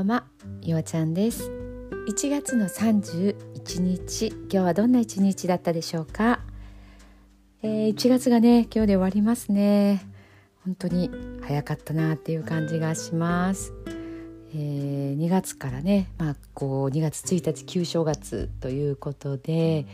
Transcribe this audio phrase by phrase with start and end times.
[0.00, 0.24] ばんは、
[0.62, 1.50] ようちゃんです。
[2.08, 6.40] 1月の31日今日はどんな一日だったでしょうか、
[7.62, 10.06] えー、1月がね今日で終わりますね。
[10.64, 11.10] 本当に
[11.42, 13.72] 早かったなっていう感じがします、
[14.54, 19.86] えー、2月からねまあこう2月1日旧正月ということで、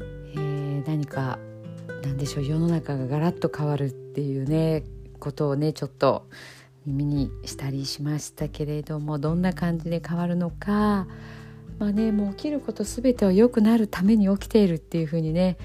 [0.00, 1.38] えー、何か
[2.02, 4.84] 何でしょう世の中がガラッと変わるっていうね
[5.18, 6.28] ことをねちょっと
[6.88, 11.06] 耳にしたりしましたけれどもどんな感じで変わるのか
[11.78, 15.58] まあねもう起きること全ては良くなるために起きているっていうふうにね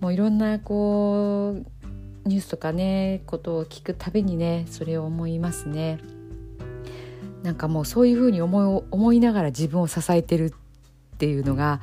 [0.00, 5.98] もういろんなこうニュースとかねことを聞くたびにねそれを思いますね。
[7.42, 10.54] なんかもうそういうふうに思い思いながら自分を支えてる
[11.14, 11.80] っていうのが、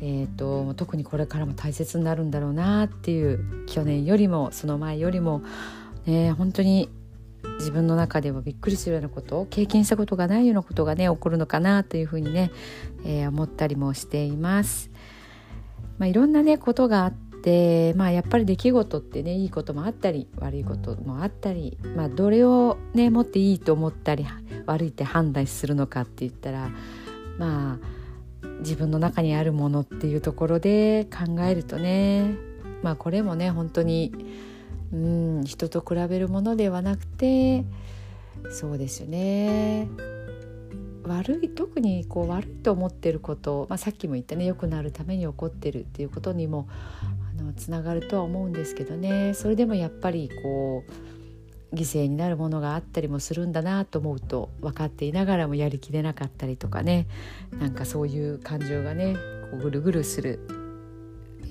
[0.00, 5.42] えーと特にこれからも大切になるんだろうなっていう去年よりもその前よりも、
[6.06, 6.88] ね、本当に
[7.58, 12.50] 自分の中ではびっくりするようなことを経験したことがないようなことがね起こるのかなというふうにね、
[13.04, 14.90] えー、思ったりもしています。
[15.98, 24.26] まあ、いろんなねことがあってまあやっぱり出来事ってねいいこともあったり悪いこともあったり、まあ、どれをねもっていいと思ったり
[24.66, 26.70] 悪いって判断するのかって言ったら
[27.38, 28.02] まあ
[28.60, 32.34] 自分の中にあるものっていうところで考えるとね
[32.82, 34.12] まあこれもね本当に
[34.92, 37.64] うん人と比べるものではなくて
[38.50, 39.88] そうですよね。
[41.04, 46.68] 悪い特にこう悪いと思ってること、まあ、さっきも言ったね良くなるために起こってるっていうことにも
[47.38, 49.34] あのつながるとは思うんですけどね。
[49.34, 50.84] それでもやっぱりこ
[51.72, 57.06] う犠牲になるものがあったりもするんだなと思うと分かっていながらもやりきれなかったりとかね。
[57.58, 59.16] なんかそういう感情がね
[59.50, 60.46] こうぐるぐるする、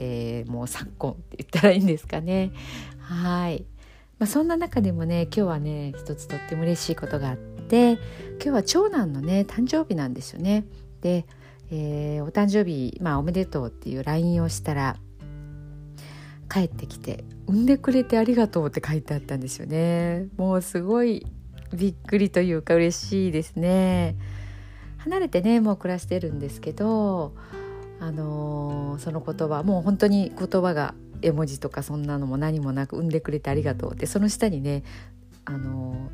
[0.03, 2.51] えー、もう昨今って言ったらいいんですかね
[2.99, 3.65] はい、
[4.17, 7.99] まあ、そんな中でもね今日はね一つとっても嬉しいことがあって
[8.33, 10.65] 今日は長男のね誕生日なんですよね。
[11.01, 11.25] で、
[11.71, 14.97] えー、お誕生日、まあ、おめでとうっていう LINE をしたら
[16.51, 20.25] 帰ってきて「産んでくれてありがとう」って書いてあったんですよね。
[20.35, 21.27] もうすごい
[21.73, 24.15] びっくりというか嬉しいですね。
[24.97, 27.33] 離れてねもう暮らしてるんですけど
[28.01, 34.83] あのー、その言葉もう本当に言葉が絵文字とかそんなのも何もなく産んでくれてありがとうってその下にね
[35.45, 36.09] あの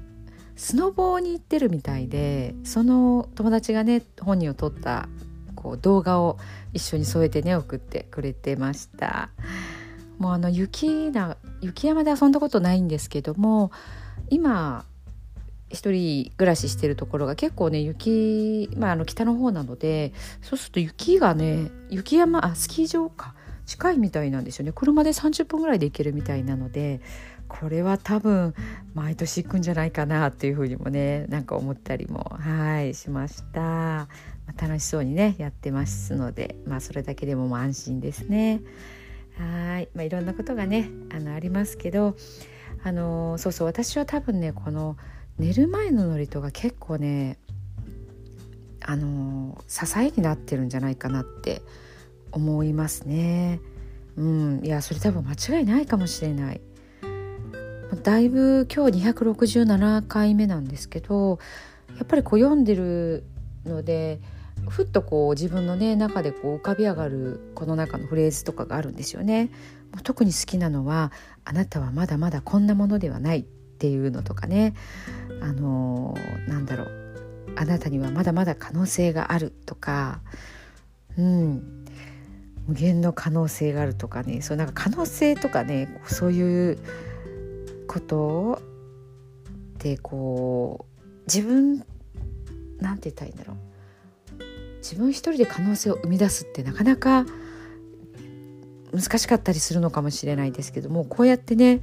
[0.57, 5.07] スノボーに行ってるみたいでその友達がね本人を撮った
[5.55, 6.37] こう動画を
[6.73, 9.29] 一緒に添えてね送ってくれてました。
[10.19, 13.71] もうあの雪な雪山で遊んだことないんですけども
[14.29, 14.83] 今
[15.69, 23.35] 一人暮らししてるところが結構ね雪、まあ、あの北の方なのでそうすると雪がね雪山あスキー場か
[23.65, 24.71] 近いみたいなんですよね。
[24.73, 27.01] 車で30分ぐらいで行けるみたいなので
[27.49, 28.53] これは多分
[28.93, 34.07] 毎年行くんじゃないかなっていうふうにもねなんか思ったりもはいしました、ま
[34.57, 38.61] あ、楽しそうにねやってますのでまあそれだけでもも安心ですね。
[39.37, 42.15] はい、まあ、いろんなことがねあのありますけど
[42.83, 44.97] あのそうそう私は多分ねこの
[45.37, 47.37] 寝る前の祝詞が結構ね
[48.81, 51.61] あの支えになってるんじゃないかなって
[52.31, 53.59] 思いますね。
[54.15, 56.61] うん、いやそれ多分間違いないかもしれない。
[58.03, 61.39] だいぶ今日267回目なんですけど
[61.97, 63.23] やっぱりこう読んでる
[63.65, 64.19] ので
[64.69, 69.51] ふっとこう自分のね中でこう浮かび上がるこの中のフレーズとかがあるんですよね。
[69.91, 71.11] もう特に好きなのは
[71.45, 73.45] 「あなたはまだまだこんなものではない」っ
[73.77, 74.73] ていうのとかね。
[75.41, 76.91] あのー、なんだろう
[77.55, 80.21] 「あなたにはまだまだ可能性がある」とか。
[81.17, 81.85] うん。
[82.67, 84.41] 無限の可能性があるとかね。
[84.41, 86.01] そうなんか可能性とかね。
[86.05, 86.77] そういう
[87.87, 88.61] こと
[89.75, 91.85] ってこう自分
[92.79, 93.57] なんて言ったらいいんだろう。
[94.79, 97.25] 自分一人で可能性を生み出すってなかなか
[98.93, 101.81] 難しかったりするのかもしれないですけどもこうやってね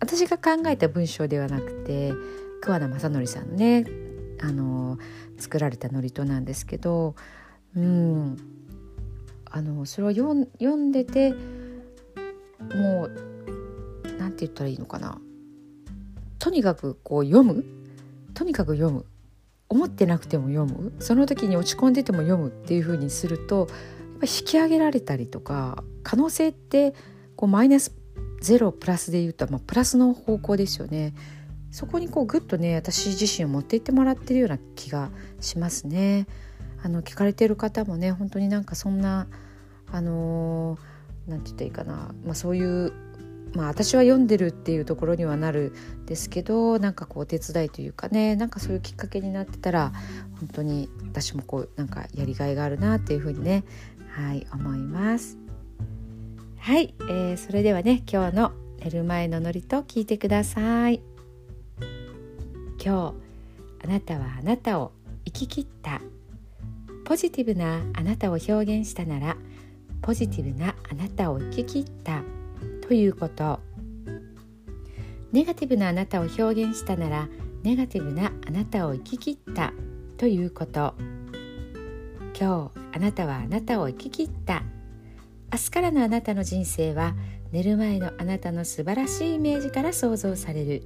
[0.00, 2.12] 私が考えた文章ではなくて
[2.60, 3.86] 桑名正則さんのね
[4.40, 4.98] あの
[5.38, 7.14] 作られた祝詞なんですけど
[7.76, 8.36] うん
[9.50, 11.32] あのそれを読んでて
[12.74, 13.10] もう
[14.18, 15.20] 何て言ったらいいのかな。
[16.38, 17.64] とにかくこう読む。
[18.34, 19.06] とにかく読む。
[19.68, 20.92] 思ってなくても読む。
[20.98, 26.94] その時に落ち込んでても読むっていう風にするとやっぱ引き上げられたりとか可能性って
[27.36, 27.92] こうマイナス
[28.40, 31.14] ゼロプラスで言うと、まあ、プラスの方向ですよね。
[31.70, 36.26] そこにこうグッとね私自身を持っていってもらってるような気がしますね。
[36.82, 39.26] あの聞かれてる方もね本当になんかそんな
[39.90, 42.92] あのー、なんて言ったらいいかな、まあ、そういう
[43.54, 49.92] まあ私は読んでるっていうところにはなるんですけどなんかこうお手伝いというかねなんかそういうきっかけになってたら
[50.38, 53.64] 本当に私もこうなんかやりがいがあるなっていうふうにね
[54.10, 55.47] はい思います
[56.60, 61.00] はい、えー、それではね今日の寝る前のノリと聞いてください。
[62.84, 63.14] 今日
[63.84, 64.92] あなたはあなたを
[65.24, 66.00] 生き切った。
[67.04, 69.36] ポジティブなあなたを表現したなら
[70.02, 72.22] ポジティブなあなたを生き切った。
[72.86, 73.60] ということ。
[75.32, 77.28] ネガティブなあなたを表現したなら
[77.62, 79.72] ネガティブなあなたを生き切った。
[80.16, 80.94] ということ。
[82.38, 84.62] 今日あなたはあなたを生き切った。
[85.50, 87.14] 明日からのあなたの人生は
[87.52, 90.82] 寝る前のあなたの素晴らしいイメージから想像される。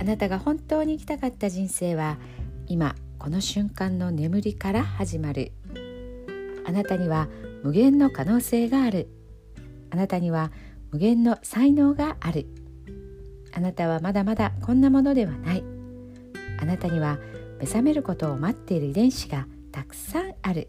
[0.00, 2.18] あなたが本当に生きたかった人生は
[2.68, 5.50] 今この瞬間の眠りから始まる。
[6.64, 7.28] あなたには
[7.64, 9.08] 無限の可能性がある。
[9.90, 10.52] あなたには
[10.92, 12.46] 無限の才能がある。
[13.52, 15.64] あなたはまだまだこんなものではない。
[16.60, 17.18] あなたには
[17.58, 20.68] 目覚めることを待っている遺伝子がたくさんある。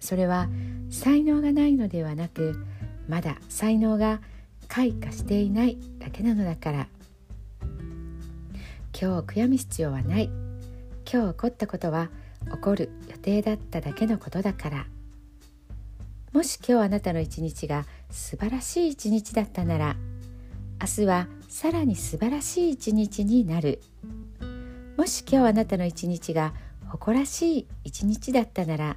[0.00, 0.48] それは
[0.90, 2.66] 才能がないのではなく
[3.08, 4.20] まだ才能が
[4.68, 6.88] 開花していないだけなのだから。
[8.98, 10.30] 今日悔やむ必要はない。
[11.10, 12.08] 今日起こったことは
[12.52, 14.86] 起こる予定だっただけのことだから。
[16.32, 19.96] もし今日あなたの一日が素晴らしい一日だったなら
[20.80, 23.80] 明日はさらに素晴らしい一日になる。
[24.96, 26.52] もし今日あなたの一日が
[26.88, 28.96] 誇らしい一日だったなら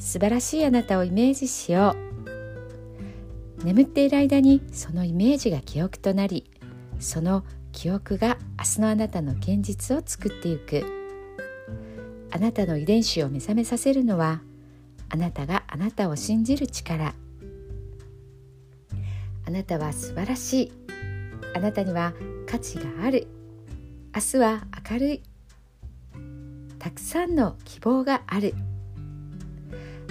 [0.00, 1.94] 素晴らしいあなたをイメージしよ
[3.60, 3.64] う。
[3.64, 6.50] 眠っている間にそのイメージが記憶となり
[6.98, 10.84] その記憶が明日のあなたの現実を作っていく。
[12.32, 14.40] あなたの遺伝子を目覚めさせるのは
[15.10, 17.14] あなたがあなたを信じる力。
[19.46, 20.72] あなたは素晴らしい。
[21.54, 22.14] あなたには
[22.46, 23.26] 価値がある。
[24.14, 25.22] 明日は明るい。
[26.78, 28.54] たくさんの希望がある。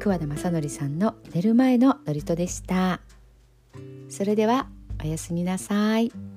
[0.00, 3.02] 桑田正則さんの寝る前の祝詞でした
[4.08, 4.66] それでは
[5.04, 6.29] おやすみなさい。